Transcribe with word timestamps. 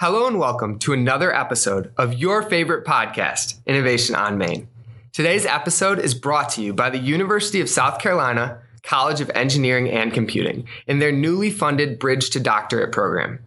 Hello 0.00 0.26
and 0.26 0.38
welcome 0.38 0.78
to 0.78 0.94
another 0.94 1.30
episode 1.36 1.92
of 1.98 2.14
your 2.14 2.42
favorite 2.42 2.86
podcast, 2.86 3.58
Innovation 3.66 4.14
on 4.14 4.38
Main. 4.38 4.66
Today's 5.12 5.44
episode 5.44 5.98
is 5.98 6.14
brought 6.14 6.48
to 6.52 6.62
you 6.62 6.72
by 6.72 6.88
the 6.88 6.96
University 6.96 7.60
of 7.60 7.68
South 7.68 7.98
Carolina 7.98 8.62
College 8.82 9.20
of 9.20 9.30
Engineering 9.34 9.90
and 9.90 10.10
Computing 10.10 10.66
in 10.86 11.00
their 11.00 11.12
newly 11.12 11.50
funded 11.50 11.98
Bridge 11.98 12.30
to 12.30 12.40
Doctorate 12.40 12.92
program. 12.92 13.40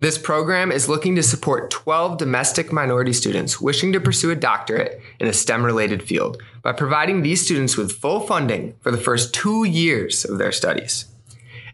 This 0.00 0.18
program 0.18 0.70
is 0.70 0.90
looking 0.90 1.16
to 1.16 1.22
support 1.22 1.70
12 1.70 2.18
domestic 2.18 2.70
minority 2.70 3.14
students 3.14 3.58
wishing 3.58 3.90
to 3.94 3.98
pursue 3.98 4.30
a 4.30 4.36
doctorate 4.36 5.00
in 5.18 5.26
a 5.26 5.32
STEM 5.32 5.64
related 5.64 6.02
field 6.02 6.36
by 6.60 6.72
providing 6.72 7.22
these 7.22 7.42
students 7.42 7.78
with 7.78 7.92
full 7.92 8.20
funding 8.20 8.74
for 8.80 8.90
the 8.90 8.98
first 8.98 9.32
two 9.32 9.64
years 9.64 10.26
of 10.26 10.36
their 10.36 10.52
studies. 10.52 11.06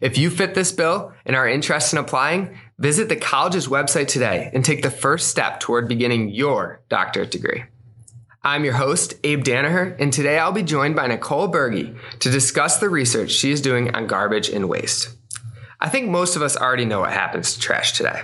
If 0.01 0.17
you 0.17 0.31
fit 0.31 0.55
this 0.55 0.71
bill 0.71 1.13
and 1.25 1.35
are 1.35 1.47
interested 1.47 1.97
in 1.97 2.03
applying, 2.03 2.57
visit 2.81 3.09
the 3.09 3.15
college's 3.15 3.67
website 3.67 4.07
today 4.07 4.49
and 4.55 4.65
take 4.65 4.81
the 4.81 4.89
first 4.89 5.27
step 5.27 5.59
toward 5.59 5.87
beginning 5.87 6.29
your 6.29 6.81
doctorate 6.89 7.29
degree. 7.29 7.63
I'm 8.43 8.65
your 8.65 8.73
host, 8.73 9.13
Abe 9.23 9.43
Danaher, 9.43 9.95
and 9.99 10.11
today 10.11 10.39
I'll 10.39 10.51
be 10.51 10.63
joined 10.63 10.95
by 10.95 11.05
Nicole 11.05 11.47
Berge 11.47 11.95
to 12.17 12.31
discuss 12.31 12.79
the 12.79 12.89
research 12.89 13.29
she 13.29 13.51
is 13.51 13.61
doing 13.61 13.93
on 13.93 14.07
garbage 14.07 14.49
and 14.49 14.67
waste. 14.67 15.15
I 15.79 15.89
think 15.89 16.09
most 16.09 16.35
of 16.35 16.41
us 16.41 16.57
already 16.57 16.85
know 16.85 17.01
what 17.01 17.11
happens 17.11 17.53
to 17.53 17.59
trash 17.59 17.93
today. 17.93 18.23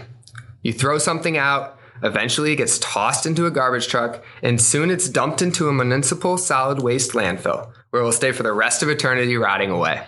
You 0.64 0.73
throw 0.73 0.98
something 0.98 1.38
out, 1.38 1.78
eventually 2.02 2.53
it 2.53 2.58
gets 2.58 2.80
tossed 2.80 3.28
into 3.28 3.45
a 3.45 3.52
garbage 3.52 3.88
truck, 3.88 4.23
and 4.42 4.59
soon 4.59 4.89
it's 4.89 5.08
dumped 5.08 5.44
into 5.44 5.70
a 5.70 5.73
municipal 5.73 6.36
solid 6.36 6.81
waste 6.81 7.12
landfill, 7.12 7.72
where 7.92 8.02
it 8.02 8.05
will 8.05 8.12
stay 8.12 8.31
for 8.31 8.42
the 8.42 8.53
rest 8.53 8.81
of 8.81 8.89
eternity 8.89 9.38
rotting 9.38 9.70
away. 9.70 10.03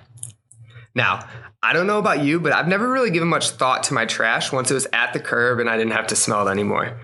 Now, 0.96 1.28
I 1.62 1.74
don't 1.74 1.88
know 1.88 2.00
about 2.00 2.24
you, 2.24 2.40
but 2.40 2.54
I've 2.54 2.68
never 2.68 2.90
really 2.90 3.12
given 3.12 3.28
much 3.28 3.50
thought 3.52 3.84
to 3.84 3.94
my 3.94 4.06
trash 4.06 4.52
once 4.52 4.72
it 4.72 4.76
was 4.76 4.88
at 4.94 5.12
the 5.12 5.20
curb 5.20 5.60
and 5.60 5.70
I 5.70 5.78
didn't 5.78 5.92
have 5.92 6.08
to 6.08 6.16
smell 6.16 6.48
it 6.48 6.52
anymore. 6.52 7.00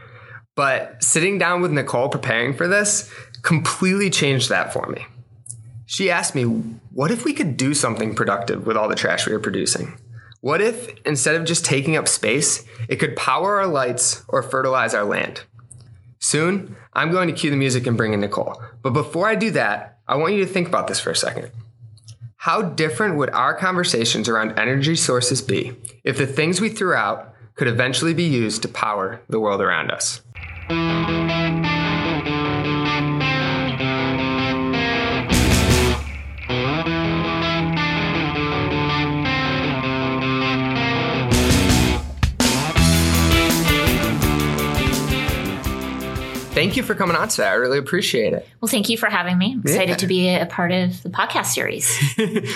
But 0.55 1.03
sitting 1.03 1.37
down 1.37 1.61
with 1.61 1.71
Nicole 1.71 2.07
preparing 2.07 2.53
for 2.53 2.67
this 2.67 3.11
completely 3.41 4.09
changed 4.09 4.49
that 4.49 4.71
for 4.71 4.87
me. 4.87 5.05
She 5.85 6.09
asked 6.09 6.33
me, 6.33 6.43
what 6.43 7.11
if 7.11 7.25
we 7.25 7.33
could 7.33 7.57
do 7.57 7.73
something 7.73 8.15
productive 8.15 8.65
with 8.65 8.77
all 8.77 8.87
the 8.87 8.95
trash 8.95 9.27
we 9.27 9.33
are 9.33 9.39
producing? 9.39 9.99
What 10.39 10.61
if, 10.61 10.89
instead 11.05 11.35
of 11.35 11.45
just 11.45 11.65
taking 11.65 11.95
up 11.95 12.07
space, 12.07 12.63
it 12.87 12.95
could 12.95 13.15
power 13.15 13.59
our 13.59 13.67
lights 13.67 14.23
or 14.27 14.41
fertilize 14.41 14.93
our 14.93 15.03
land? 15.03 15.43
Soon, 16.19 16.75
I'm 16.93 17.11
going 17.11 17.27
to 17.27 17.33
cue 17.33 17.49
the 17.49 17.57
music 17.57 17.85
and 17.85 17.97
bring 17.97 18.13
in 18.13 18.21
Nicole. 18.21 18.61
But 18.81 18.93
before 18.93 19.27
I 19.27 19.35
do 19.35 19.51
that, 19.51 19.99
I 20.07 20.15
want 20.15 20.33
you 20.33 20.45
to 20.45 20.51
think 20.51 20.67
about 20.67 20.87
this 20.87 20.99
for 20.99 21.11
a 21.11 21.15
second. 21.15 21.51
How 22.45 22.61
different 22.61 23.15
would 23.15 23.31
our 23.31 23.55
conversations 23.55 24.29
around 24.29 24.59
energy 24.59 24.95
sources 24.95 25.41
be 25.41 25.75
if 26.03 26.19
the 26.19 26.27
things 26.27 26.61
we 26.61 26.69
threw 26.69 26.93
out 26.93 27.33
could 27.55 27.67
eventually 27.67 28.13
be 28.13 28.25
used 28.25 28.61
to 28.61 28.67
power 28.67 29.19
the 29.27 29.39
world 29.39 29.61
around 29.61 29.89
us? 29.89 30.21
Thank 46.55 46.77
you 46.77 46.83
for 46.83 46.95
coming 46.95 47.17
on 47.17 47.27
today. 47.27 47.49
I 47.49 47.55
really 47.55 47.77
appreciate 47.77 48.31
it. 48.31 48.47
Well, 48.61 48.69
thank 48.69 48.87
you 48.87 48.97
for 48.97 49.09
having 49.09 49.37
me. 49.37 49.55
I'm 49.55 49.59
excited 49.59 49.89
yeah. 49.89 49.95
to 49.97 50.07
be 50.07 50.29
a 50.29 50.45
part 50.45 50.71
of 50.71 51.03
the 51.03 51.09
podcast 51.09 51.47
series. 51.47 51.93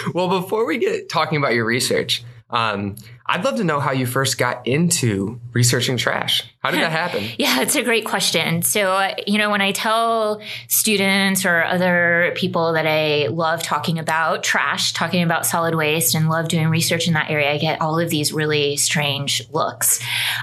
well, 0.14 0.30
before 0.30 0.66
we 0.66 0.78
get 0.78 1.09
talking 1.09 1.38
about 1.38 1.53
your 1.53 1.66
research, 1.66 2.23
um, 2.50 2.95
I'd 3.25 3.44
love 3.44 3.58
to 3.58 3.66
know 3.66 3.81
how 3.81 3.92
you 3.92 4.05
first 4.05 4.38
got 4.38 4.66
into 4.66 5.42
researching 5.52 5.97
trash. 5.97 6.50
How 6.64 6.72
did 6.72 6.80
that 6.80 6.92
happen? 6.94 7.25
yeah, 7.38 7.61
it's 7.61 7.75
a 7.75 7.83
great 7.83 8.05
question. 8.05 8.61
So, 8.61 9.11
you 9.27 9.38
know, 9.38 9.50
when 9.50 9.59
I 9.59 9.73
tell 9.73 10.42
students 10.70 11.45
or 11.45 11.61
other 11.66 12.31
people 12.36 12.72
that 12.73 12.88
I 12.88 13.27
love 13.27 13.61
talking 13.61 14.00
about 14.00 14.43
trash, 14.43 14.93
talking 14.93 15.23
about 15.23 15.45
solid 15.45 15.76
waste, 15.76 16.15
and 16.15 16.30
love 16.30 16.48
doing 16.48 16.70
research 16.70 17.09
in 17.09 17.15
that 17.15 17.30
area, 17.30 17.52
I 17.52 17.58
get 17.58 17.82
all 17.82 17.99
of 17.99 18.09
these 18.09 18.32
really 18.32 18.77
strange 18.77 19.43
looks. 19.52 19.99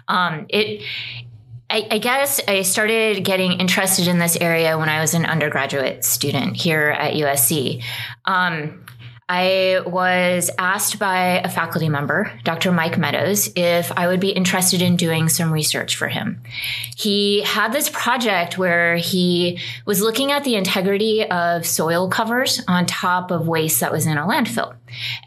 Um, 0.09 0.45
it 0.50 0.83
I, 1.69 1.99
guess 1.99 2.41
I 2.47 2.62
started 2.62 3.25
getting 3.25 3.53
interested 3.53 4.06
in 4.09 4.19
this 4.19 4.37
area 4.37 4.78
when 4.78 4.88
I 4.88 5.00
was 5.00 5.15
an 5.15 5.27
undergraduate 5.27 6.04
student 6.04 6.56
here 6.56 6.91
at 6.91 7.15
USC. 7.15 7.82
Um, 8.25 8.84
I 9.28 9.81
was 9.84 10.53
asked 10.56 11.00
by 11.00 11.41
a 11.41 11.49
faculty 11.49 11.88
member, 11.88 12.31
Dr. 12.44 12.71
Mike 12.71 12.97
Meadows, 12.97 13.50
if 13.56 13.91
I 13.97 14.06
would 14.06 14.21
be 14.21 14.31
interested 14.31 14.81
in 14.81 14.94
doing 14.94 15.28
some 15.28 15.53
research 15.53 15.97
for 15.97 16.06
him. 16.06 16.41
He 16.97 17.43
had 17.43 17.72
this 17.72 17.88
project 17.88 18.56
where 18.56 18.97
he 18.97 19.59
was 19.84 20.00
looking 20.00 20.31
at 20.31 20.44
the 20.44 20.54
integrity 20.54 21.28
of 21.28 21.66
soil 21.66 22.09
covers 22.09 22.62
on 22.69 22.87
top 22.87 23.33
of 23.33 23.48
waste 23.48 23.81
that 23.81 23.91
was 23.91 24.06
in 24.06 24.16
a 24.16 24.25
landfill. 24.25 24.77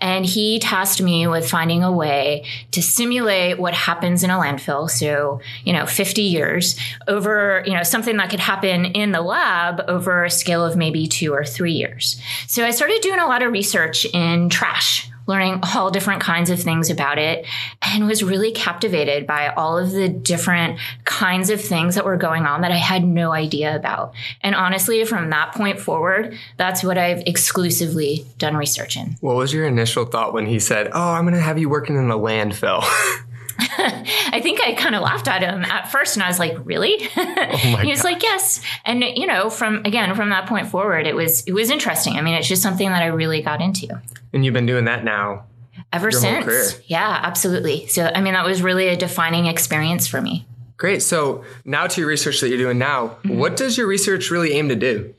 And 0.02 0.26
he 0.26 0.60
tasked 0.60 1.02
me 1.02 1.28
with 1.28 1.50
finding 1.50 1.84
a 1.84 1.92
way 1.92 2.46
to 2.72 2.82
simulate 2.82 3.60
what 3.60 3.74
happens 3.74 4.24
in 4.24 4.30
a 4.30 4.38
landfill. 4.38 4.90
So, 4.90 5.42
you 5.64 5.74
know, 5.74 5.86
50 5.86 6.22
years 6.22 6.78
over, 7.08 7.64
you 7.66 7.74
know, 7.74 7.84
something 7.84 8.18
that 8.18 8.30
could 8.30 8.40
happen 8.40 8.86
in 8.86 9.12
the 9.12 9.22
lab 9.22 9.82
over 9.88 10.24
a 10.24 10.30
scale 10.30 10.64
of 10.64 10.78
maybe 10.78 11.08
two 11.08 11.34
or 11.34 11.44
three 11.44 11.74
years. 11.74 12.22
So 12.48 12.66
I 12.66 12.72
started 12.72 13.02
doing 13.02 13.20
a 13.20 13.28
lot 13.28 13.44
of 13.44 13.52
research 13.52 14.06
in 14.06 14.50
trash 14.50 15.10
learning 15.30 15.60
all 15.76 15.92
different 15.92 16.22
kinds 16.22 16.50
of 16.50 16.60
things 16.60 16.90
about 16.90 17.20
it 17.20 17.46
and 17.84 18.08
was 18.08 18.24
really 18.24 18.52
captivated 18.52 19.28
by 19.28 19.48
all 19.50 19.78
of 19.78 19.92
the 19.92 20.10
different 20.10 20.80
kinds 21.06 21.52
of 21.52 21.62
things 21.62 21.94
that 21.94 22.04
were 22.04 22.18
going 22.18 22.48
on 22.48 22.62
that 22.62 22.72
I 22.72 22.78
had 22.78 23.06
no 23.06 23.32
idea 23.32 23.76
about. 23.76 24.16
And 24.42 24.56
honestly, 24.56 25.06
from 25.06 25.30
that 25.30 25.54
point 25.54 25.80
forward, 25.80 26.36
that's 26.58 26.84
what 26.84 26.98
I've 26.98 27.22
exclusively 27.28 28.26
done 28.40 28.58
research 28.58 28.98
in. 28.98 29.18
What 29.22 29.36
was 29.36 29.54
your 29.54 29.68
initial 29.68 30.04
thought 30.06 30.34
when 30.34 30.48
he 30.48 30.60
said, 30.60 30.90
Oh, 30.94 31.12
I'm 31.12 31.26
going 31.26 31.36
to 31.36 31.40
have 31.40 31.60
you 31.60 31.70
working 31.70 31.96
in 31.96 32.10
a 32.10 32.18
landfill? 32.18 32.84
I 34.32 34.40
think 34.42 34.62
I 34.62 34.74
kind 34.74 34.96
of 34.96 35.02
laughed 35.02 35.28
at 35.28 35.42
him 35.42 35.66
at 35.66 35.92
first 35.92 36.16
and 36.16 36.24
I 36.24 36.28
was 36.28 36.40
like, 36.40 36.56
really? 36.64 37.10
Oh 37.52 37.78
he 37.82 37.90
was 37.90 38.04
like, 38.04 38.24
yes. 38.24 38.62
And 38.86 39.04
you 39.04 39.28
know, 39.28 39.50
from 39.50 39.82
again, 39.86 40.14
from 40.16 40.30
that 40.30 40.48
point 40.48 40.68
forward, 40.68 41.08
it 41.08 41.16
was, 41.16 41.44
it 41.46 41.54
was 41.54 41.70
interesting. 41.70 42.16
I 42.16 42.22
mean, 42.22 42.36
it's 42.36 42.48
just 42.48 42.62
something 42.62 42.90
that 42.90 43.02
I 43.02 43.08
really 43.08 43.42
got 43.42 43.62
into. 43.62 44.02
And 44.34 44.46
you've 44.46 44.54
been 44.54 44.66
doing 44.66 44.86
that 44.86 45.04
now 45.04 45.46
ever 45.92 46.12
since. 46.12 46.80
Yeah, 46.88 47.20
absolutely. 47.24 47.88
So, 47.88 48.12
I 48.14 48.22
mean, 48.22 48.34
that 48.34 48.46
was 48.46 48.62
really 48.62 48.88
a 48.88 48.96
defining 48.96 49.46
experience 49.48 50.08
for 50.08 50.22
me. 50.22 50.46
Great. 50.80 51.02
So 51.02 51.44
now 51.66 51.88
to 51.88 52.00
your 52.00 52.08
research 52.08 52.40
that 52.40 52.48
you're 52.48 52.58
doing 52.58 52.78
now, 52.78 53.08
mm-hmm. 53.08 53.38
what 53.38 53.58
does 53.58 53.78
your 53.78 53.86
research 53.86 54.32
really 54.32 54.54
aim 54.54 54.70
to 54.70 54.78
do? 54.78 55.14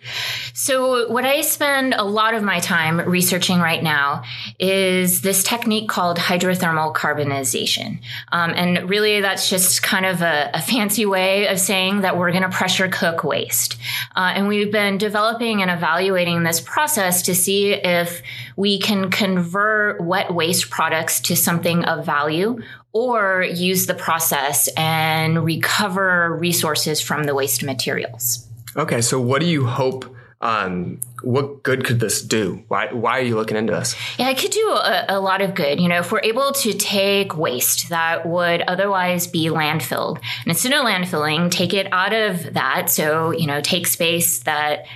So 0.54 1.06
what 1.12 1.26
I 1.26 1.42
spend 1.42 1.92
a 1.92 2.02
lot 2.02 2.32
of 2.32 2.42
my 2.42 2.60
time 2.60 2.98
researching 2.98 3.58
right 3.58 3.82
now 3.82 4.22
is 4.58 5.20
this 5.20 5.42
technique 5.44 5.86
called 5.86 6.16
hydrothermal 6.16 6.94
carbonization. 6.94 8.00
Um, 8.32 8.54
and 8.56 8.88
really 8.88 9.20
that's 9.20 9.50
just 9.50 9.82
kind 9.82 10.06
of 10.06 10.22
a, 10.22 10.50
a, 10.54 10.62
fancy 10.62 11.04
way 11.04 11.46
of 11.48 11.60
saying 11.60 12.00
that 12.00 12.16
we're 12.16 12.30
going 12.30 12.42
to 12.42 12.48
pressure 12.48 12.88
cook 12.88 13.22
waste. 13.22 13.76
Uh, 14.16 14.32
and 14.34 14.48
we've 14.48 14.72
been 14.72 14.96
developing 14.96 15.60
and 15.60 15.70
evaluating 15.70 16.42
this 16.42 16.58
process 16.62 17.20
to 17.22 17.34
see 17.34 17.74
if 17.74 18.22
we 18.56 18.78
can 18.78 19.10
convert 19.10 20.00
wet 20.00 20.32
waste 20.32 20.70
products 20.70 21.20
to 21.20 21.36
something 21.36 21.84
of 21.84 22.06
value 22.06 22.62
or 22.92 23.42
use 23.42 23.86
the 23.86 23.94
process 23.94 24.68
and 24.76 25.44
recover 25.44 26.36
resources 26.36 27.00
from 27.00 27.24
the 27.24 27.34
waste 27.34 27.62
materials. 27.62 28.46
Okay, 28.76 29.00
so 29.00 29.20
what 29.20 29.40
do 29.40 29.46
you 29.46 29.66
hope 29.66 30.16
um, 30.42 31.00
what 31.22 31.62
good 31.62 31.84
could 31.84 32.00
this 32.00 32.22
do? 32.22 32.64
Why 32.68 32.90
why 32.92 33.18
are 33.18 33.22
you 33.22 33.36
looking 33.36 33.58
into 33.58 33.74
this? 33.74 33.94
Yeah, 34.18 34.30
it 34.30 34.38
could 34.38 34.52
do 34.52 34.70
a, 34.70 35.04
a, 35.10 35.20
lot 35.20 35.42
of 35.42 35.54
good. 35.54 35.78
You 35.78 35.88
know, 35.88 35.98
if 35.98 36.10
we're 36.10 36.22
able 36.22 36.52
to 36.52 36.72
take 36.72 37.36
waste 37.36 37.90
that 37.90 38.26
would 38.26 38.62
otherwise 38.62 39.26
be 39.26 39.48
landfilled, 39.48 40.16
and 40.16 40.46
instead 40.46 40.72
of 40.72 40.82
landfilling, 40.84 41.50
take 41.50 41.74
it 41.74 41.92
out 41.92 42.14
of 42.14 42.54
that. 42.54 42.88
So 42.88 43.32
you 43.32 43.46
know, 43.46 43.60
take 43.60 43.86
space 43.86 44.42
that 44.44 44.86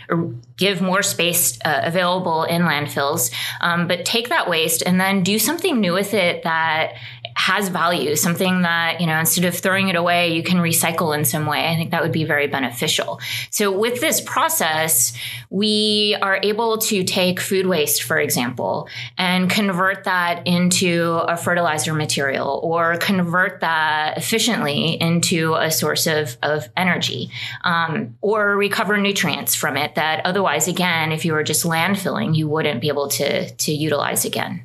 give 0.57 0.81
more 0.81 1.03
space 1.03 1.59
uh, 1.63 1.83
available 1.85 2.45
in 2.45 2.63
landfills, 2.63 3.31
um, 3.61 3.87
but 3.87 4.07
take 4.07 4.31
that 4.31 4.49
waste 4.49 4.83
and 4.87 4.99
then 4.99 5.23
do 5.23 5.39
something 5.39 5.79
new 5.79 5.93
with 5.93 6.15
it 6.15 6.43
that 6.45 6.95
has 7.37 7.69
value, 7.69 8.15
something 8.15 8.63
that, 8.63 9.01
you 9.01 9.07
know, 9.07 9.19
instead 9.19 9.45
of 9.45 9.55
throwing 9.57 9.89
it 9.89 9.97
away, 9.97 10.35
you 10.35 10.43
can 10.43 10.59
recycle 10.59 11.17
in 11.17 11.25
some 11.25 11.47
way. 11.47 11.69
I 11.69 11.75
think 11.75 11.91
that 11.91 12.03
would 12.03 12.13
be 12.13 12.25
very 12.25 12.47
beneficial. 12.47 13.21
So 13.51 13.77
with 13.77 14.01
this 14.01 14.21
process, 14.21 15.13
we 15.51 16.17
are 16.23 16.39
able 16.43 16.79
to 16.79 17.03
take 17.03 17.41
food 17.41 17.67
waste, 17.67 18.05
for 18.05 18.19
example, 18.19 18.89
and 19.19 19.51
convert 19.51 20.05
that 20.05 20.47
into 20.47 21.13
a 21.13 21.37
fertilizer 21.37 21.93
material 21.93 22.61
or 22.63 22.97
convert 22.99 23.61
that 23.61 24.17
efficiently 24.17 24.93
into 25.01 25.55
a 25.55 25.71
source 25.71 26.07
of, 26.07 26.37
of 26.43 26.69
energy 26.77 27.31
um, 27.65 28.17
or 28.21 28.57
recover 28.57 28.97
nutrients 28.97 29.55
from 29.55 29.77
it 29.77 29.97
that 29.97 30.25
otherwise, 30.25 30.69
again, 30.69 31.11
if 31.11 31.25
you 31.25 31.33
were 31.33 31.43
just 31.43 31.65
landfilling, 31.65 32.37
you 32.37 32.49
wouldn't 32.49 32.81
be 32.81 32.89
able 32.89 33.09
to, 33.09 33.51
to 33.51 33.73
utilize 33.73 34.25
again. 34.25 34.63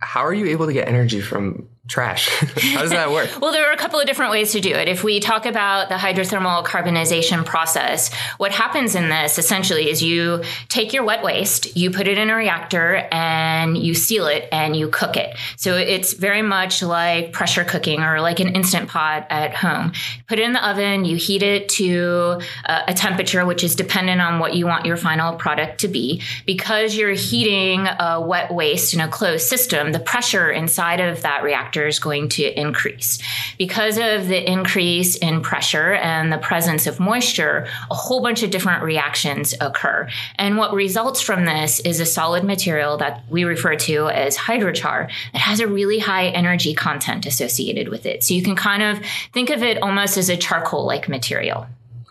How 0.00 0.24
are 0.24 0.34
you 0.34 0.46
able 0.46 0.66
to 0.66 0.72
get 0.72 0.88
energy 0.88 1.20
from 1.20 1.68
trash? 1.88 2.28
How 2.74 2.82
does 2.82 2.90
that 2.90 3.10
work? 3.10 3.40
well, 3.40 3.50
there 3.52 3.68
are 3.68 3.72
a 3.72 3.76
couple 3.76 3.98
of 3.98 4.06
different 4.06 4.30
ways 4.30 4.52
to 4.52 4.60
do 4.60 4.70
it. 4.70 4.88
If 4.88 5.02
we 5.02 5.20
talk 5.20 5.46
about 5.46 5.88
the 5.88 5.94
hydrothermal 5.94 6.64
carbonization 6.64 7.44
process, 7.44 8.14
what 8.36 8.52
happens 8.52 8.94
in 8.94 9.08
this 9.08 9.38
essentially 9.38 9.90
is 9.90 10.02
you 10.02 10.44
take 10.68 10.92
your 10.92 11.04
wet 11.04 11.24
waste, 11.24 11.76
you 11.76 11.90
put 11.90 12.06
it 12.06 12.18
in 12.18 12.30
a 12.30 12.34
reactor, 12.34 13.08
and 13.10 13.76
you 13.76 13.94
seal 13.94 14.26
it 14.26 14.48
and 14.52 14.76
you 14.76 14.88
cook 14.88 15.16
it. 15.16 15.36
So 15.56 15.76
it's 15.76 16.12
very 16.12 16.42
much 16.42 16.82
like 16.82 17.32
pressure 17.32 17.64
cooking 17.64 18.02
or 18.02 18.20
like 18.20 18.38
an 18.40 18.48
instant 18.48 18.88
pot 18.88 19.26
at 19.30 19.54
home. 19.54 19.92
Put 20.28 20.38
it 20.38 20.42
in 20.42 20.52
the 20.52 20.68
oven, 20.68 21.04
you 21.04 21.16
heat 21.16 21.42
it 21.42 21.68
to 21.70 22.40
a 22.66 22.92
temperature 22.94 23.46
which 23.46 23.64
is 23.64 23.74
dependent 23.74 24.20
on 24.20 24.38
what 24.38 24.54
you 24.54 24.66
want 24.66 24.84
your 24.84 24.96
final 24.96 25.34
product 25.34 25.80
to 25.80 25.88
be. 25.88 26.22
Because 26.44 26.96
you're 26.96 27.12
heating 27.12 27.86
a 27.86 28.20
wet 28.20 28.52
waste 28.52 28.92
in 28.92 29.00
a 29.00 29.08
closed 29.08 29.48
system, 29.48 29.92
the 29.92 29.98
pressure 29.98 30.50
inside 30.50 31.00
of 31.00 31.22
that 31.22 31.42
reactor 31.42 31.77
factor 31.78 31.86
is 31.86 31.98
going 31.98 32.28
to 32.28 32.60
increase. 32.60 33.18
Because 33.56 33.98
of 33.98 34.28
the 34.28 34.50
increase 34.50 35.16
in 35.16 35.40
pressure 35.40 35.94
and 35.94 36.32
the 36.32 36.38
presence 36.38 36.86
of 36.86 36.98
moisture, 36.98 37.66
a 37.90 37.94
whole 37.94 38.20
bunch 38.20 38.42
of 38.42 38.50
different 38.50 38.82
reactions 38.82 39.54
occur. 39.60 40.08
And 40.36 40.56
what 40.56 40.72
results 40.72 41.20
from 41.20 41.44
this 41.44 41.80
is 41.80 42.00
a 42.00 42.06
solid 42.06 42.44
material 42.44 42.96
that 42.98 43.22
we 43.30 43.44
refer 43.44 43.76
to 43.76 44.08
as 44.08 44.36
hydrochar 44.36 45.08
that 45.32 45.40
has 45.40 45.60
a 45.60 45.66
really 45.66 45.98
high 45.98 46.28
energy 46.28 46.74
content 46.74 47.26
associated 47.26 47.88
with 47.88 48.06
it. 48.06 48.24
So 48.24 48.34
you 48.34 48.42
can 48.42 48.56
kind 48.56 48.82
of 48.82 48.98
think 49.32 49.50
of 49.50 49.62
it 49.62 49.80
almost 49.82 50.16
as 50.16 50.28
a 50.28 50.36
charcoal 50.36 50.84
like 50.84 51.08
material. 51.08 51.66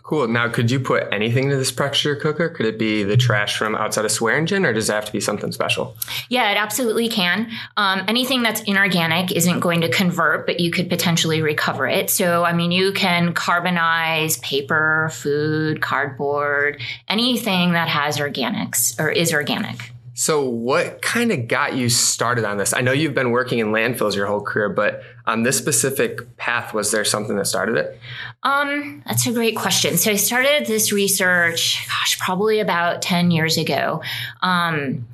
Cool. 0.08 0.26
Now, 0.26 0.48
could 0.48 0.70
you 0.70 0.80
put 0.80 1.06
anything 1.12 1.44
into 1.44 1.58
this 1.58 1.70
pressure 1.70 2.16
cooker? 2.16 2.48
Could 2.48 2.64
it 2.64 2.78
be 2.78 3.02
the 3.02 3.14
trash 3.14 3.58
from 3.58 3.74
outside 3.74 4.06
of 4.06 4.10
Swearingen, 4.10 4.64
or 4.64 4.72
does 4.72 4.88
it 4.88 4.94
have 4.94 5.04
to 5.04 5.12
be 5.12 5.20
something 5.20 5.52
special? 5.52 5.94
Yeah, 6.30 6.50
it 6.50 6.56
absolutely 6.56 7.10
can. 7.10 7.50
Um, 7.76 8.04
anything 8.08 8.42
that's 8.42 8.62
inorganic 8.62 9.32
isn't 9.32 9.60
going 9.60 9.82
to 9.82 9.90
convert, 9.90 10.46
but 10.46 10.60
you 10.60 10.70
could 10.70 10.88
potentially 10.88 11.42
recover 11.42 11.86
it. 11.86 12.08
So, 12.08 12.42
I 12.42 12.54
mean, 12.54 12.72
you 12.72 12.92
can 12.92 13.34
carbonize 13.34 14.40
paper, 14.40 15.10
food, 15.12 15.82
cardboard, 15.82 16.80
anything 17.08 17.72
that 17.72 17.88
has 17.88 18.16
organics 18.16 18.98
or 18.98 19.10
is 19.10 19.34
organic. 19.34 19.92
So, 20.18 20.42
what 20.42 21.00
kind 21.00 21.30
of 21.30 21.46
got 21.46 21.76
you 21.76 21.88
started 21.88 22.44
on 22.44 22.56
this? 22.56 22.74
I 22.74 22.80
know 22.80 22.90
you've 22.90 23.14
been 23.14 23.30
working 23.30 23.60
in 23.60 23.68
landfills 23.68 24.16
your 24.16 24.26
whole 24.26 24.40
career, 24.40 24.68
but 24.68 25.00
on 25.28 25.44
this 25.44 25.56
specific 25.56 26.36
path, 26.36 26.74
was 26.74 26.90
there 26.90 27.04
something 27.04 27.36
that 27.36 27.44
started 27.44 27.76
it? 27.76 28.00
Um, 28.42 29.04
that's 29.06 29.28
a 29.28 29.32
great 29.32 29.54
question. 29.54 29.96
So, 29.96 30.10
I 30.10 30.16
started 30.16 30.66
this 30.66 30.90
research, 30.90 31.86
gosh, 31.86 32.18
probably 32.18 32.58
about 32.58 33.00
10 33.00 33.30
years 33.30 33.58
ago. 33.58 34.02
Um, 34.42 35.06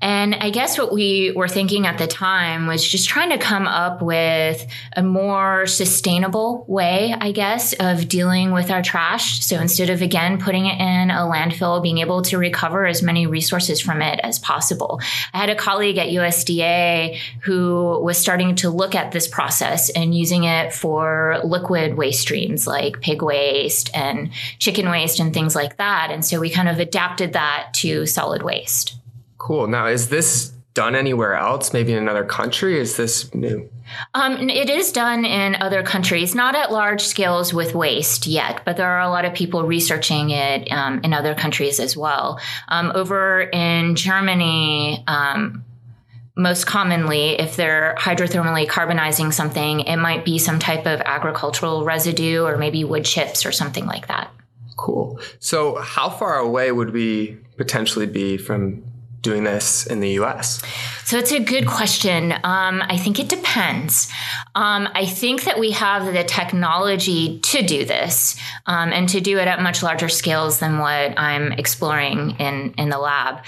and 0.00 0.34
I 0.34 0.50
guess 0.50 0.76
what 0.76 0.92
we 0.92 1.32
were 1.34 1.48
thinking 1.48 1.86
at 1.86 1.96
the 1.96 2.06
time 2.06 2.66
was 2.66 2.86
just 2.86 3.08
trying 3.08 3.30
to 3.30 3.38
come 3.38 3.66
up 3.66 4.02
with 4.02 4.66
a 4.94 5.02
more 5.02 5.66
sustainable 5.66 6.66
way, 6.68 7.14
I 7.18 7.32
guess, 7.32 7.72
of 7.74 8.06
dealing 8.06 8.52
with 8.52 8.70
our 8.70 8.82
trash. 8.82 9.42
So 9.42 9.58
instead 9.58 9.88
of 9.88 10.02
again 10.02 10.38
putting 10.38 10.66
it 10.66 10.78
in 10.78 11.10
a 11.10 11.20
landfill, 11.20 11.82
being 11.82 11.98
able 11.98 12.20
to 12.22 12.36
recover 12.36 12.84
as 12.86 13.02
many 13.02 13.26
resources 13.26 13.80
from 13.80 14.02
it 14.02 14.20
as 14.22 14.38
possible. 14.38 15.00
I 15.32 15.38
had 15.38 15.48
a 15.48 15.54
colleague 15.54 15.96
at 15.96 16.08
USDA 16.08 17.18
who 17.42 17.98
was 18.02 18.18
starting 18.18 18.54
to 18.56 18.70
look 18.70 18.94
at 18.94 19.12
this 19.12 19.26
process 19.26 19.88
and 19.88 20.14
using 20.14 20.44
it 20.44 20.74
for 20.74 21.40
liquid 21.42 21.96
waste 21.96 22.20
streams 22.20 22.66
like 22.66 23.00
pig 23.00 23.22
waste 23.22 23.90
and 23.94 24.30
chicken 24.58 24.90
waste 24.90 25.20
and 25.20 25.32
things 25.32 25.54
like 25.54 25.78
that. 25.78 26.10
And 26.10 26.22
so 26.24 26.38
we 26.38 26.50
kind 26.50 26.68
of 26.68 26.80
adapted 26.80 27.32
that 27.32 27.70
to 27.76 28.04
solid 28.04 28.42
waste. 28.42 28.96
Cool. 29.38 29.66
Now, 29.66 29.86
is 29.86 30.08
this 30.08 30.52
done 30.76 30.94
anywhere 30.94 31.34
else? 31.34 31.72
Maybe 31.72 31.92
in 31.92 31.98
another 31.98 32.24
country? 32.24 32.78
Is 32.78 32.96
this 32.96 33.34
new? 33.34 33.68
Um, 34.14 34.50
it 34.50 34.68
is 34.68 34.92
done 34.92 35.24
in 35.24 35.56
other 35.56 35.82
countries, 35.82 36.34
not 36.34 36.54
at 36.54 36.70
large 36.70 37.00
scales 37.00 37.52
with 37.54 37.74
waste 37.74 38.26
yet, 38.26 38.62
but 38.64 38.76
there 38.76 38.90
are 38.90 39.00
a 39.00 39.08
lot 39.08 39.24
of 39.24 39.32
people 39.34 39.64
researching 39.64 40.30
it 40.30 40.70
um, 40.70 41.00
in 41.02 41.12
other 41.12 41.34
countries 41.34 41.80
as 41.80 41.96
well. 41.96 42.38
Um, 42.68 42.92
over 42.94 43.40
in 43.40 43.96
Germany, 43.96 45.02
um, 45.06 45.64
most 46.36 46.66
commonly, 46.66 47.30
if 47.40 47.56
they're 47.56 47.94
hydrothermally 47.98 48.66
carbonizing 48.66 49.32
something, 49.32 49.80
it 49.80 49.96
might 49.96 50.24
be 50.24 50.38
some 50.38 50.58
type 50.58 50.84
of 50.84 51.00
agricultural 51.00 51.84
residue 51.84 52.42
or 52.42 52.58
maybe 52.58 52.84
wood 52.84 53.04
chips 53.06 53.46
or 53.46 53.52
something 53.52 53.86
like 53.86 54.08
that. 54.08 54.30
Cool. 54.76 55.18
So, 55.38 55.76
how 55.76 56.10
far 56.10 56.36
away 56.36 56.70
would 56.70 56.90
we 56.90 57.38
potentially 57.56 58.06
be 58.06 58.36
from 58.36 58.84
doing 59.26 59.44
this 59.44 59.86
in 59.86 60.00
the 60.00 60.10
US? 60.20 60.62
So 61.04 61.18
it's 61.18 61.32
a 61.32 61.40
good 61.40 61.66
question. 61.66 62.32
Um, 62.32 62.82
I 62.94 62.96
think 62.96 63.18
it 63.18 63.28
depends. 63.28 64.08
Um, 64.54 64.88
I 64.94 65.04
think 65.04 65.44
that 65.44 65.58
we 65.58 65.72
have 65.72 66.12
the 66.12 66.24
technology 66.24 67.40
to 67.40 67.62
do 67.62 67.84
this 67.84 68.36
um, 68.66 68.92
and 68.92 69.08
to 69.08 69.20
do 69.20 69.38
it 69.38 69.48
at 69.48 69.60
much 69.60 69.82
larger 69.82 70.08
scales 70.08 70.60
than 70.60 70.78
what 70.78 71.18
I'm 71.18 71.52
exploring 71.52 72.36
in, 72.38 72.72
in 72.78 72.88
the 72.88 72.98
lab. 72.98 73.44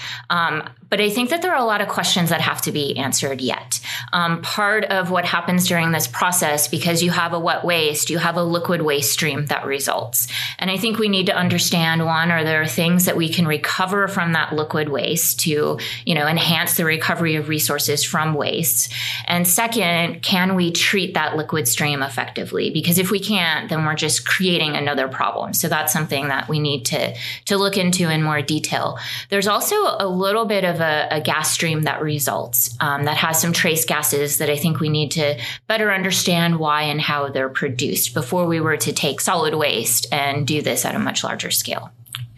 But 0.89 0.99
I 0.99 1.09
think 1.09 1.29
that 1.29 1.41
there 1.41 1.53
are 1.53 1.61
a 1.61 1.65
lot 1.65 1.81
of 1.81 1.87
questions 1.87 2.29
that 2.29 2.41
have 2.41 2.61
to 2.63 2.71
be 2.71 2.97
answered 2.97 3.41
yet. 3.41 3.79
Um, 4.11 4.41
part 4.41 4.85
of 4.85 5.11
what 5.11 5.25
happens 5.25 5.67
during 5.67 5.91
this 5.91 6.07
process, 6.07 6.67
because 6.67 7.03
you 7.03 7.11
have 7.11 7.33
a 7.33 7.39
wet 7.39 7.63
waste, 7.63 8.09
you 8.09 8.17
have 8.17 8.37
a 8.37 8.43
liquid 8.43 8.81
waste 8.81 9.11
stream 9.11 9.45
that 9.47 9.65
results. 9.65 10.27
And 10.57 10.71
I 10.71 10.77
think 10.77 10.97
we 10.97 11.09
need 11.09 11.27
to 11.27 11.35
understand 11.35 12.05
one, 12.05 12.31
are 12.31 12.43
there 12.43 12.65
things 12.65 13.05
that 13.05 13.15
we 13.15 13.29
can 13.29 13.47
recover 13.47 14.07
from 14.07 14.33
that 14.33 14.53
liquid 14.53 14.89
waste 14.89 15.39
to, 15.41 15.79
you 16.05 16.15
know, 16.15 16.27
enhance 16.27 16.77
the 16.77 16.85
recovery 16.85 17.35
of 17.35 17.49
resources 17.49 18.03
from 18.03 18.33
waste? 18.33 18.91
And 19.27 19.47
second, 19.47 20.23
can 20.23 20.55
we 20.55 20.71
treat 20.71 21.13
that 21.13 21.35
liquid 21.35 21.67
stream 21.67 22.01
effectively? 22.01 22.71
Because 22.71 22.97
if 22.97 23.11
we 23.11 23.19
can't, 23.19 23.69
then 23.69 23.85
we're 23.85 23.95
just 23.95 24.25
creating 24.25 24.75
another 24.75 25.07
problem. 25.07 25.53
So 25.53 25.67
that's 25.67 25.93
something 25.93 26.29
that 26.29 26.49
we 26.49 26.59
need 26.59 26.85
to, 26.85 27.15
to 27.45 27.57
look 27.57 27.77
into 27.77 28.09
in 28.09 28.23
more 28.23 28.41
detail. 28.41 28.97
There's 29.29 29.47
also 29.47 29.75
a 29.99 30.07
little 30.07 30.45
bit 30.45 30.63
of 30.63 30.78
a, 30.79 31.07
a 31.11 31.21
gas 31.21 31.51
stream 31.51 31.83
that 31.83 32.01
results 32.01 32.75
um, 32.79 33.05
that 33.05 33.17
has 33.17 33.39
some 33.41 33.53
trace 33.53 33.85
gases 33.85 34.37
that 34.37 34.49
I 34.49 34.55
think 34.55 34.79
we 34.79 34.89
need 34.89 35.11
to 35.11 35.39
better 35.67 35.91
understand 35.91 36.59
why 36.59 36.83
and 36.83 37.01
how 37.01 37.29
they're 37.29 37.49
produced 37.49 38.13
before 38.13 38.45
we 38.45 38.59
were 38.59 38.77
to 38.77 38.93
take 38.93 39.21
solid 39.21 39.55
waste 39.55 40.07
and 40.11 40.45
do 40.45 40.61
this 40.61 40.85
at 40.85 40.95
a 40.95 40.99
much 40.99 41.23
larger 41.23 41.51
scale. 41.51 41.91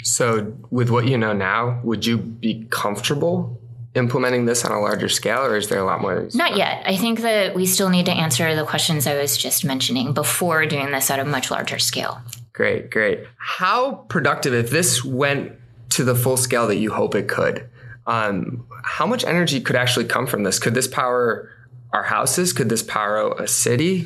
So, 0.03 0.53
with 0.71 0.89
what 0.89 1.07
you 1.07 1.17
know 1.17 1.33
now, 1.33 1.79
would 1.83 2.05
you 2.05 2.17
be 2.17 2.65
comfortable 2.71 3.61
implementing 3.93 4.45
this 4.45 4.63
on 4.63 4.71
a 4.71 4.79
larger 4.79 5.09
scale, 5.09 5.43
or 5.43 5.57
is 5.57 5.67
there 5.69 5.79
a 5.79 5.83
lot 5.83 6.01
more? 6.01 6.27
Not 6.33 6.55
yet. 6.55 6.83
I 6.85 6.95
think 6.95 7.21
that 7.21 7.55
we 7.55 7.65
still 7.65 7.89
need 7.89 8.05
to 8.05 8.11
answer 8.11 8.55
the 8.55 8.65
questions 8.65 9.05
I 9.05 9.15
was 9.15 9.37
just 9.37 9.65
mentioning 9.65 10.13
before 10.13 10.65
doing 10.65 10.91
this 10.91 11.09
at 11.09 11.19
a 11.19 11.25
much 11.25 11.51
larger 11.51 11.79
scale. 11.79 12.21
Great, 12.53 12.89
great. 12.89 13.25
How 13.37 14.05
productive, 14.09 14.53
if 14.53 14.69
this 14.69 15.03
went 15.03 15.53
to 15.89 16.03
the 16.03 16.15
full 16.15 16.37
scale 16.37 16.67
that 16.67 16.77
you 16.77 16.91
hope 16.91 17.15
it 17.15 17.27
could, 17.27 17.67
um, 18.07 18.65
how 18.83 19.05
much 19.05 19.23
energy 19.23 19.61
could 19.61 19.75
actually 19.75 20.05
come 20.05 20.27
from 20.27 20.43
this? 20.43 20.59
Could 20.59 20.73
this 20.73 20.87
power 20.87 21.49
our 21.93 22.03
houses? 22.03 22.53
Could 22.53 22.69
this 22.69 22.83
power 22.83 23.33
a 23.33 23.47
city? 23.47 24.03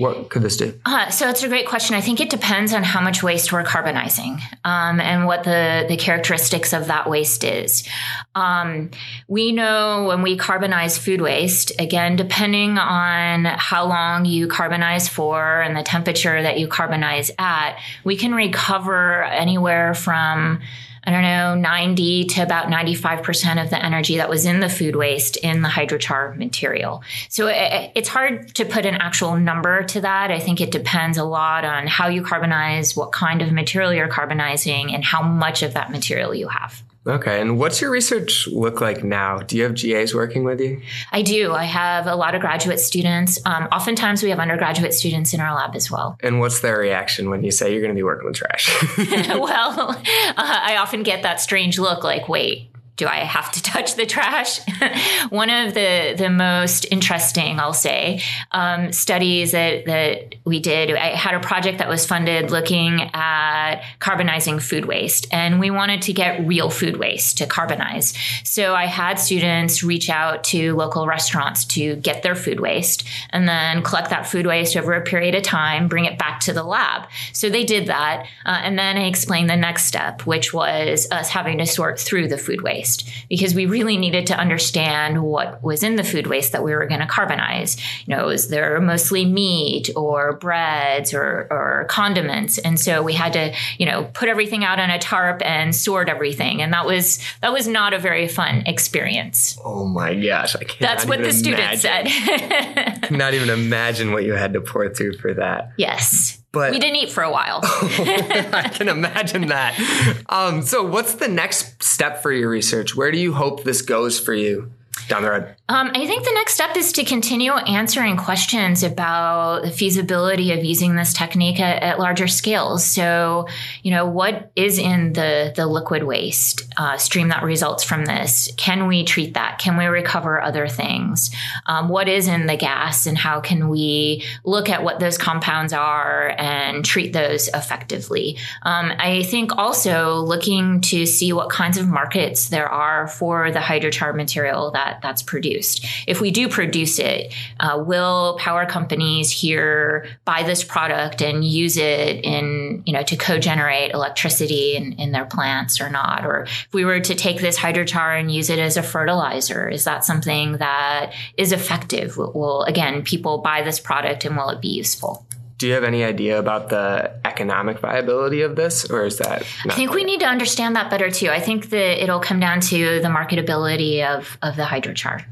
What 0.00 0.30
could 0.30 0.42
this 0.42 0.56
do? 0.56 0.78
Uh, 0.86 1.10
so 1.10 1.28
it's 1.28 1.42
a 1.42 1.48
great 1.48 1.66
question. 1.68 1.94
I 1.94 2.00
think 2.00 2.20
it 2.20 2.30
depends 2.30 2.72
on 2.72 2.82
how 2.82 3.02
much 3.02 3.22
waste 3.22 3.52
we're 3.52 3.62
carbonizing 3.62 4.40
um, 4.64 5.00
and 5.00 5.26
what 5.26 5.44
the, 5.44 5.84
the 5.86 5.98
characteristics 5.98 6.72
of 6.72 6.86
that 6.86 7.10
waste 7.10 7.44
is. 7.44 7.86
Um, 8.34 8.90
we 9.28 9.52
know 9.52 10.06
when 10.06 10.22
we 10.22 10.38
carbonize 10.38 10.96
food 10.96 11.20
waste, 11.20 11.72
again, 11.78 12.16
depending 12.16 12.78
on 12.78 13.44
how 13.44 13.86
long 13.86 14.24
you 14.24 14.48
carbonize 14.48 15.08
for 15.08 15.60
and 15.60 15.76
the 15.76 15.82
temperature 15.82 16.40
that 16.40 16.58
you 16.58 16.68
carbonize 16.68 17.30
at, 17.38 17.78
we 18.02 18.16
can 18.16 18.34
recover 18.34 19.24
anywhere 19.24 19.92
from 19.92 20.62
I 21.04 21.10
don't 21.10 21.22
know, 21.22 21.54
90 21.54 22.24
to 22.24 22.42
about 22.42 22.66
95% 22.66 23.62
of 23.62 23.70
the 23.70 23.82
energy 23.82 24.18
that 24.18 24.28
was 24.28 24.44
in 24.44 24.60
the 24.60 24.68
food 24.68 24.96
waste 24.96 25.36
in 25.38 25.62
the 25.62 25.68
hydrochar 25.68 26.36
material. 26.36 27.02
So 27.28 27.46
it, 27.46 27.92
it's 27.94 28.08
hard 28.08 28.54
to 28.56 28.64
put 28.64 28.84
an 28.84 28.96
actual 28.96 29.36
number 29.36 29.82
to 29.84 30.02
that. 30.02 30.30
I 30.30 30.38
think 30.40 30.60
it 30.60 30.70
depends 30.70 31.16
a 31.16 31.24
lot 31.24 31.64
on 31.64 31.86
how 31.86 32.08
you 32.08 32.22
carbonize, 32.22 32.94
what 32.96 33.12
kind 33.12 33.40
of 33.40 33.50
material 33.50 33.94
you're 33.94 34.08
carbonizing, 34.08 34.92
and 34.94 35.02
how 35.02 35.22
much 35.22 35.62
of 35.62 35.74
that 35.74 35.90
material 35.90 36.34
you 36.34 36.48
have. 36.48 36.82
Okay. 37.06 37.40
And 37.40 37.58
what's 37.58 37.80
your 37.80 37.90
research 37.90 38.46
look 38.48 38.80
like 38.80 39.02
now? 39.02 39.38
Do 39.38 39.56
you 39.56 39.62
have 39.62 39.74
GAs 39.74 40.14
working 40.14 40.44
with 40.44 40.60
you? 40.60 40.82
I 41.12 41.22
do. 41.22 41.52
I 41.52 41.64
have 41.64 42.06
a 42.06 42.14
lot 42.14 42.34
of 42.34 42.42
graduate 42.42 42.78
students. 42.78 43.38
Um, 43.46 43.68
oftentimes, 43.72 44.22
we 44.22 44.30
have 44.30 44.38
undergraduate 44.38 44.92
students 44.92 45.32
in 45.32 45.40
our 45.40 45.54
lab 45.54 45.74
as 45.74 45.90
well. 45.90 46.18
And 46.22 46.40
what's 46.40 46.60
their 46.60 46.78
reaction 46.78 47.30
when 47.30 47.42
you 47.42 47.50
say 47.50 47.72
you're 47.72 47.80
going 47.80 47.94
to 47.94 47.98
be 47.98 48.02
working 48.02 48.26
with 48.26 48.36
trash? 48.36 48.68
well, 49.28 49.90
uh, 49.90 50.02
I 50.36 50.76
often 50.78 51.02
get 51.02 51.22
that 51.22 51.40
strange 51.40 51.78
look 51.78 52.04
like, 52.04 52.28
wait, 52.28 52.70
do 53.00 53.06
I 53.06 53.20
have 53.24 53.50
to 53.52 53.62
touch 53.72 53.96
the 53.96 54.06
trash? 54.06 54.60
One 55.30 55.50
of 55.50 55.74
the 55.74 56.14
the 56.16 56.28
most 56.28 56.86
interesting, 56.90 57.58
I'll 57.58 57.72
say, 57.72 58.22
um, 58.52 58.92
studies 58.92 59.52
that 59.52 59.86
that 59.86 60.34
we 60.44 60.60
did. 60.60 60.90
I 60.94 61.16
had 61.16 61.34
a 61.34 61.40
project 61.40 61.78
that 61.78 61.88
was 61.88 62.06
funded 62.06 62.50
looking 62.50 63.10
at 63.14 63.82
carbonizing 64.00 64.60
food 64.60 64.84
waste, 64.84 65.26
and 65.32 65.58
we 65.58 65.70
wanted 65.70 66.02
to 66.02 66.12
get 66.12 66.46
real 66.46 66.68
food 66.68 66.98
waste 66.98 67.38
to 67.38 67.46
carbonize. 67.46 68.14
So 68.44 68.74
I 68.74 68.84
had 68.84 69.18
students 69.18 69.82
reach 69.82 70.10
out 70.10 70.44
to 70.44 70.74
local 70.76 71.06
restaurants 71.06 71.64
to 71.76 71.96
get 71.96 72.22
their 72.22 72.34
food 72.34 72.60
waste, 72.60 73.08
and 73.30 73.48
then 73.48 73.82
collect 73.82 74.10
that 74.10 74.26
food 74.26 74.46
waste 74.46 74.76
over 74.76 74.92
a 74.92 75.00
period 75.00 75.34
of 75.34 75.42
time, 75.42 75.88
bring 75.88 76.04
it 76.04 76.18
back 76.18 76.40
to 76.40 76.52
the 76.52 76.62
lab. 76.62 77.08
So 77.32 77.48
they 77.48 77.64
did 77.64 77.86
that, 77.86 78.26
uh, 78.44 78.60
and 78.62 78.78
then 78.78 78.98
I 78.98 79.06
explained 79.06 79.48
the 79.48 79.56
next 79.56 79.86
step, 79.86 80.26
which 80.26 80.52
was 80.52 81.08
us 81.10 81.30
having 81.30 81.56
to 81.58 81.66
sort 81.66 81.98
through 81.98 82.28
the 82.28 82.36
food 82.36 82.60
waste 82.60 82.89
waste 82.90 83.08
because 83.28 83.54
we 83.54 83.66
really 83.66 83.96
needed 83.96 84.26
to 84.28 84.38
understand 84.38 85.22
what 85.22 85.62
was 85.62 85.82
in 85.82 85.96
the 85.96 86.04
food 86.04 86.26
waste 86.26 86.52
that 86.52 86.62
we 86.62 86.72
were 86.72 86.86
going 86.86 87.00
to 87.00 87.06
carbonize. 87.06 87.76
You 88.06 88.16
know, 88.16 88.28
is 88.28 88.48
there 88.48 88.80
mostly 88.80 89.24
meat 89.24 89.90
or 89.96 90.34
breads 90.34 91.14
or, 91.14 91.46
or 91.50 91.86
condiments? 91.88 92.58
And 92.58 92.78
so 92.78 93.02
we 93.02 93.12
had 93.12 93.32
to, 93.34 93.54
you 93.78 93.86
know, 93.86 94.04
put 94.12 94.28
everything 94.28 94.64
out 94.64 94.78
on 94.78 94.90
a 94.90 94.98
tarp 94.98 95.42
and 95.44 95.74
sort 95.74 96.08
everything. 96.08 96.62
And 96.62 96.72
that 96.72 96.86
was 96.86 97.18
that 97.40 97.52
was 97.52 97.66
not 97.66 97.92
a 97.94 97.98
very 97.98 98.28
fun 98.28 98.62
experience. 98.66 99.58
Oh 99.64 99.86
my 99.86 100.14
gosh. 100.14 100.56
I 100.56 100.64
can't. 100.64 100.80
That's 100.80 101.06
what 101.06 101.22
the 101.22 101.32
student 101.32 101.78
said. 101.78 103.10
Not 103.10 103.34
even 103.34 103.50
imagine 103.50 104.12
what 104.12 104.24
you 104.24 104.34
had 104.34 104.52
to 104.52 104.60
pore 104.60 104.88
through 104.88 105.16
for 105.18 105.34
that. 105.34 105.72
Yes. 105.76 106.29
But 106.52 106.72
we 106.72 106.78
didn't 106.78 106.96
eat 106.96 107.10
for 107.10 107.22
a 107.22 107.30
while. 107.30 107.60
I 107.62 108.70
can 108.74 108.88
imagine 108.88 109.46
that. 109.48 110.24
Um, 110.28 110.62
so, 110.62 110.82
what's 110.82 111.14
the 111.14 111.28
next 111.28 111.82
step 111.82 112.22
for 112.22 112.32
your 112.32 112.50
research? 112.50 112.96
Where 112.96 113.12
do 113.12 113.18
you 113.18 113.32
hope 113.32 113.62
this 113.62 113.82
goes 113.82 114.18
for 114.18 114.34
you? 114.34 114.72
down 115.08 115.22
the 115.22 115.30
road? 115.30 115.54
Um, 115.70 115.92
I 115.94 116.04
think 116.04 116.24
the 116.24 116.32
next 116.34 116.54
step 116.54 116.76
is 116.76 116.90
to 116.94 117.04
continue 117.04 117.52
answering 117.52 118.16
questions 118.16 118.82
about 118.82 119.62
the 119.62 119.70
feasibility 119.70 120.50
of 120.50 120.64
using 120.64 120.96
this 120.96 121.12
technique 121.12 121.60
at, 121.60 121.80
at 121.84 122.00
larger 122.00 122.26
scales. 122.26 122.84
So, 122.84 123.46
you 123.84 123.92
know, 123.92 124.04
what 124.04 124.50
is 124.56 124.80
in 124.80 125.12
the 125.12 125.52
the 125.54 125.68
liquid 125.68 126.02
waste 126.02 126.64
uh, 126.76 126.96
stream 126.96 127.28
that 127.28 127.44
results 127.44 127.84
from 127.84 128.04
this? 128.04 128.50
Can 128.56 128.88
we 128.88 129.04
treat 129.04 129.34
that? 129.34 129.60
Can 129.60 129.76
we 129.76 129.84
recover 129.84 130.42
other 130.42 130.66
things? 130.66 131.30
Um, 131.66 131.88
what 131.88 132.08
is 132.08 132.26
in 132.26 132.46
the 132.46 132.56
gas, 132.56 133.06
and 133.06 133.16
how 133.16 133.40
can 133.40 133.68
we 133.68 134.24
look 134.44 134.68
at 134.68 134.82
what 134.82 134.98
those 134.98 135.18
compounds 135.18 135.72
are 135.72 136.34
and 136.36 136.84
treat 136.84 137.12
those 137.12 137.46
effectively? 137.54 138.38
Um, 138.62 138.92
I 138.98 139.22
think 139.22 139.56
also 139.56 140.16
looking 140.16 140.80
to 140.80 141.06
see 141.06 141.32
what 141.32 141.48
kinds 141.48 141.78
of 141.78 141.86
markets 141.86 142.48
there 142.48 142.68
are 142.68 143.06
for 143.06 143.52
the 143.52 143.60
hydrochar 143.60 144.16
material 144.16 144.72
that 144.72 144.98
that's 145.00 145.22
produced. 145.22 145.59
If 146.06 146.20
we 146.20 146.30
do 146.30 146.48
produce 146.48 146.98
it, 146.98 147.34
uh, 147.58 147.82
will 147.84 148.36
power 148.38 148.66
companies 148.66 149.30
here 149.30 150.06
buy 150.24 150.42
this 150.42 150.64
product 150.64 151.20
and 151.20 151.44
use 151.44 151.76
it 151.76 152.24
in, 152.24 152.82
you 152.86 152.92
know, 152.92 153.02
to 153.02 153.16
co-generate 153.16 153.92
electricity 153.92 154.76
in, 154.76 154.92
in 154.94 155.12
their 155.12 155.26
plants 155.26 155.80
or 155.80 155.90
not? 155.90 156.24
Or 156.24 156.42
if 156.42 156.68
we 156.72 156.84
were 156.84 157.00
to 157.00 157.14
take 157.14 157.40
this 157.40 157.58
hydrochar 157.58 158.18
and 158.18 158.32
use 158.32 158.50
it 158.50 158.58
as 158.58 158.76
a 158.76 158.82
fertilizer, 158.82 159.68
is 159.68 159.84
that 159.84 160.04
something 160.04 160.58
that 160.58 161.12
is 161.36 161.52
effective? 161.52 162.16
Will, 162.16 162.62
again, 162.64 163.02
people 163.02 163.38
buy 163.38 163.62
this 163.62 163.80
product 163.80 164.24
and 164.24 164.36
will 164.36 164.50
it 164.50 164.60
be 164.60 164.68
useful? 164.68 165.26
do 165.60 165.66
you 165.66 165.74
have 165.74 165.84
any 165.84 166.02
idea 166.02 166.38
about 166.38 166.70
the 166.70 167.12
economic 167.26 167.78
viability 167.80 168.40
of 168.40 168.56
this 168.56 168.90
or 168.90 169.04
is 169.04 169.18
that 169.18 169.42
i 169.66 169.74
think 169.74 169.90
clear? 169.90 170.00
we 170.00 170.04
need 170.04 170.18
to 170.18 170.26
understand 170.26 170.74
that 170.74 170.90
better 170.90 171.10
too 171.10 171.28
i 171.28 171.38
think 171.38 171.68
that 171.68 172.02
it'll 172.02 172.18
come 172.18 172.40
down 172.40 172.60
to 172.60 172.98
the 173.00 173.08
marketability 173.08 174.04
of, 174.04 174.38
of 174.42 174.56
the 174.56 174.62
hydrochar 174.62 175.22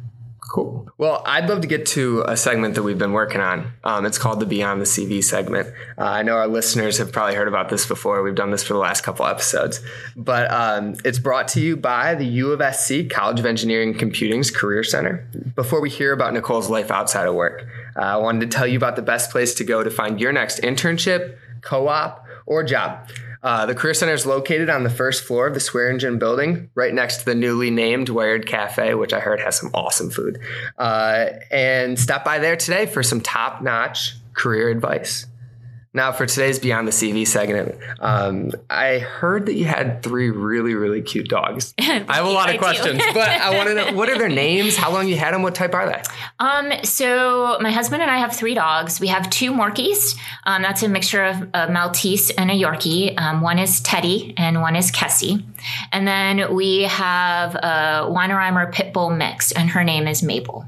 Cool. 0.48 0.88
Well, 0.96 1.22
I'd 1.26 1.46
love 1.46 1.60
to 1.60 1.66
get 1.66 1.84
to 1.88 2.24
a 2.26 2.34
segment 2.34 2.74
that 2.76 2.82
we've 2.82 2.96
been 2.96 3.12
working 3.12 3.42
on. 3.42 3.70
Um, 3.84 4.06
it's 4.06 4.16
called 4.16 4.40
the 4.40 4.46
Beyond 4.46 4.80
the 4.80 4.86
CV 4.86 5.22
segment. 5.22 5.68
Uh, 5.98 6.04
I 6.04 6.22
know 6.22 6.36
our 6.36 6.48
listeners 6.48 6.96
have 6.96 7.12
probably 7.12 7.34
heard 7.34 7.48
about 7.48 7.68
this 7.68 7.84
before. 7.84 8.22
We've 8.22 8.34
done 8.34 8.50
this 8.50 8.62
for 8.62 8.72
the 8.72 8.78
last 8.78 9.02
couple 9.02 9.26
episodes, 9.26 9.82
but 10.16 10.50
um, 10.50 10.94
it's 11.04 11.18
brought 11.18 11.48
to 11.48 11.60
you 11.60 11.76
by 11.76 12.14
the 12.14 12.24
U 12.24 12.52
of 12.52 12.74
SC 12.74 13.10
College 13.10 13.40
of 13.40 13.44
Engineering 13.44 13.90
and 13.90 13.98
Computing's 13.98 14.50
Career 14.50 14.82
Center. 14.82 15.28
Before 15.54 15.82
we 15.82 15.90
hear 15.90 16.14
about 16.14 16.32
Nicole's 16.32 16.70
life 16.70 16.90
outside 16.90 17.28
of 17.28 17.34
work, 17.34 17.66
uh, 17.94 18.00
I 18.00 18.16
wanted 18.16 18.50
to 18.50 18.56
tell 18.56 18.66
you 18.66 18.78
about 18.78 18.96
the 18.96 19.02
best 19.02 19.30
place 19.30 19.52
to 19.56 19.64
go 19.64 19.84
to 19.84 19.90
find 19.90 20.18
your 20.18 20.32
next 20.32 20.62
internship, 20.62 21.36
co-op, 21.60 22.24
or 22.46 22.64
job. 22.64 23.06
Uh, 23.42 23.66
the 23.66 23.74
Career 23.74 23.94
Center 23.94 24.14
is 24.14 24.26
located 24.26 24.68
on 24.68 24.82
the 24.82 24.90
first 24.90 25.24
floor 25.24 25.46
of 25.46 25.54
the 25.54 25.60
Swearingen 25.60 26.18
building, 26.18 26.70
right 26.74 26.92
next 26.92 27.18
to 27.18 27.24
the 27.24 27.34
newly 27.34 27.70
named 27.70 28.08
Wired 28.08 28.46
Cafe, 28.46 28.94
which 28.94 29.12
I 29.12 29.20
heard 29.20 29.40
has 29.40 29.58
some 29.58 29.70
awesome 29.74 30.10
food. 30.10 30.40
Uh, 30.76 31.26
and 31.50 31.98
stop 31.98 32.24
by 32.24 32.38
there 32.38 32.56
today 32.56 32.86
for 32.86 33.02
some 33.02 33.20
top 33.20 33.62
notch 33.62 34.14
career 34.34 34.68
advice. 34.68 35.26
Now, 35.94 36.12
for 36.12 36.26
today's 36.26 36.58
Beyond 36.58 36.86
the 36.86 36.92
CV 36.92 37.26
segment, 37.26 37.74
um, 38.00 38.50
I 38.68 38.98
heard 38.98 39.46
that 39.46 39.54
you 39.54 39.64
had 39.64 40.02
three 40.02 40.28
really, 40.28 40.74
really 40.74 41.00
cute 41.00 41.28
dogs. 41.28 41.72
I 41.78 41.82
have 41.82 42.26
a 42.26 42.30
lot 42.30 42.52
of 42.52 42.58
questions, 42.58 43.02
but 43.14 43.28
I 43.28 43.56
want 43.56 43.68
to 43.68 43.74
know 43.74 43.92
what 43.92 44.10
are 44.10 44.18
their 44.18 44.28
names, 44.46 44.76
how 44.76 44.92
long 44.92 45.08
you 45.08 45.16
had 45.16 45.32
them, 45.32 45.42
what 45.42 45.54
type 45.54 45.74
are 45.74 45.86
they? 45.88 46.02
Um, 46.38 46.72
so 46.84 47.58
my 47.60 47.70
husband 47.70 48.02
and 48.02 48.10
I 48.10 48.18
have 48.18 48.36
three 48.36 48.54
dogs. 48.54 49.00
We 49.00 49.08
have 49.08 49.30
two 49.30 49.50
Morkies. 49.52 50.16
Um, 50.44 50.60
that's 50.60 50.82
a 50.82 50.88
mixture 50.88 51.24
of 51.24 51.48
a 51.54 51.70
Maltese 51.70 52.30
and 52.30 52.50
a 52.50 52.54
Yorkie. 52.54 53.18
Um, 53.18 53.40
one 53.40 53.58
is 53.58 53.80
Teddy 53.80 54.34
and 54.36 54.60
one 54.60 54.76
is 54.76 54.92
Kessie. 54.92 55.42
And 55.90 56.06
then 56.06 56.54
we 56.54 56.82
have 56.82 57.54
a 57.54 58.08
Weimaraner 58.10 58.70
Pit 58.72 58.92
Bull 58.92 59.10
mix, 59.10 59.52
and 59.52 59.70
her 59.70 59.82
name 59.82 60.06
is 60.06 60.22
Mabel. 60.22 60.66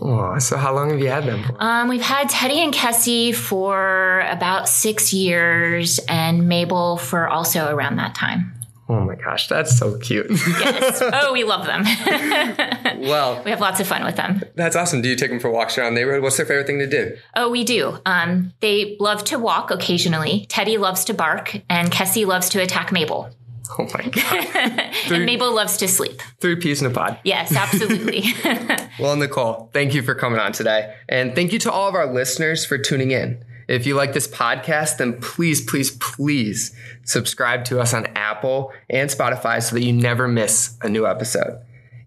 Oh, 0.00 0.38
so 0.38 0.56
how 0.56 0.74
long 0.74 0.90
have 0.90 1.00
you 1.00 1.08
had 1.08 1.24
them 1.24 1.42
for? 1.44 1.56
Um, 1.58 1.88
we've 1.88 2.02
had 2.02 2.28
Teddy 2.28 2.60
and 2.62 2.72
Kessie 2.72 3.34
for 3.34 4.20
about 4.28 4.68
six 4.68 5.12
years, 5.12 5.98
and 6.08 6.48
Mabel 6.48 6.96
for 6.98 7.28
also 7.28 7.74
around 7.74 7.96
that 7.96 8.14
time. 8.14 8.54
Oh 8.90 9.00
my 9.00 9.16
gosh, 9.16 9.48
that's 9.48 9.78
so 9.78 9.98
cute. 9.98 10.26
yes. 10.30 11.02
Oh, 11.12 11.32
we 11.32 11.44
love 11.44 11.66
them. 11.66 11.84
well, 13.02 13.42
we 13.44 13.50
have 13.50 13.60
lots 13.60 13.80
of 13.80 13.86
fun 13.86 14.02
with 14.02 14.16
them. 14.16 14.40
That's 14.54 14.76
awesome. 14.76 15.02
Do 15.02 15.10
you 15.10 15.16
take 15.16 15.28
them 15.28 15.40
for 15.40 15.50
walks 15.50 15.76
around 15.76 15.92
the 15.94 16.00
neighborhood? 16.00 16.22
What's 16.22 16.38
their 16.38 16.46
favorite 16.46 16.66
thing 16.66 16.78
to 16.78 16.86
do? 16.86 17.16
Oh, 17.36 17.50
we 17.50 17.64
do. 17.64 17.98
Um, 18.06 18.54
they 18.60 18.96
love 18.98 19.24
to 19.24 19.38
walk 19.38 19.70
occasionally. 19.70 20.46
Teddy 20.48 20.78
loves 20.78 21.04
to 21.06 21.14
bark, 21.14 21.60
and 21.68 21.90
Kessie 21.90 22.26
loves 22.26 22.48
to 22.50 22.62
attack 22.62 22.90
Mabel. 22.90 23.30
Oh 23.78 23.88
my 23.94 24.08
God. 24.08 24.92
and 25.12 25.26
Mabel 25.26 25.54
loves 25.54 25.76
to 25.78 25.88
sleep. 25.88 26.20
Three 26.40 26.56
peas 26.56 26.80
in 26.80 26.90
a 26.90 26.90
pod. 26.90 27.18
Yes, 27.24 27.54
absolutely. 27.54 28.24
well, 28.98 29.14
Nicole, 29.14 29.70
thank 29.72 29.94
you 29.94 30.02
for 30.02 30.14
coming 30.14 30.40
on 30.40 30.52
today. 30.52 30.94
And 31.08 31.34
thank 31.34 31.52
you 31.52 31.58
to 31.60 31.70
all 31.70 31.88
of 31.88 31.94
our 31.94 32.12
listeners 32.12 32.64
for 32.64 32.78
tuning 32.78 33.10
in. 33.10 33.44
If 33.68 33.86
you 33.86 33.94
like 33.94 34.14
this 34.14 34.26
podcast, 34.26 34.96
then 34.96 35.20
please, 35.20 35.60
please, 35.60 35.90
please 35.90 36.74
subscribe 37.04 37.66
to 37.66 37.78
us 37.78 37.92
on 37.92 38.06
Apple 38.16 38.72
and 38.88 39.10
Spotify 39.10 39.62
so 39.62 39.76
that 39.76 39.82
you 39.82 39.92
never 39.92 40.26
miss 40.26 40.76
a 40.82 40.88
new 40.88 41.06
episode. 41.06 41.60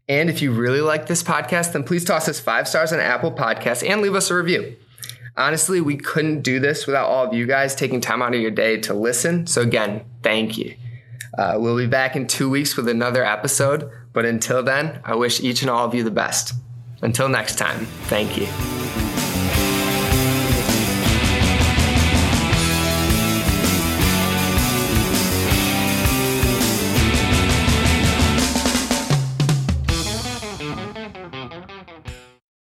And 0.10 0.30
if 0.30 0.41
you 0.41 0.51
really 0.51 0.82
like 0.82 1.06
this 1.06 1.22
podcast, 1.24 1.74
then 1.74 1.84
please 1.84 2.03
toss 2.03 2.27
us 2.27 2.39
five 2.39 2.68
stars 2.68 2.91
on 2.91 3.00
Apple 3.00 3.32
Podcasts 3.32 3.88
and 3.88 4.01
leave 4.01 4.15
us 4.15 4.32
a 4.32 4.36
review. 4.36 4.75
Honestly, 5.38 5.80
we 5.80 5.96
couldn't 5.96 6.41
do 6.41 6.60
this 6.60 6.86
without 6.86 7.08
all 7.08 7.27
of 7.27 7.34
you 7.34 7.46
guys 7.46 7.75
taking 7.75 8.01
time 8.01 8.22
out 8.22 8.36
of 8.36 8.41
your 8.41 8.51
day 8.51 8.77
to 8.82 8.94
listen. 8.94 9.48
So, 9.48 9.62
again, 9.62 10.03
thank 10.24 10.58
you. 10.58 10.75
Uh, 11.38 11.56
we'll 11.58 11.78
be 11.78 11.88
back 11.88 12.16
in 12.16 12.28
two 12.28 12.50
weeks 12.50 12.76
with 12.76 12.88
another 12.88 13.24
episode. 13.24 13.90
But 14.14 14.26
until 14.26 14.62
then, 14.64 15.00
I 15.06 15.16
wish 15.16 15.40
each 15.42 15.62
and 15.62 15.70
all 15.70 15.86
of 15.86 15.96
you 15.96 16.04
the 16.04 16.12
best. 16.12 16.54
Until 17.02 17.30
next 17.30 17.58
time, 17.58 17.86
thank 18.08 18.38
you. 18.38 18.81